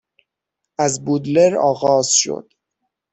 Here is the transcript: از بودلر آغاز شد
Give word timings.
از 0.79 1.05
بودلر 1.05 1.57
آغاز 1.57 2.07
شد 2.11 2.53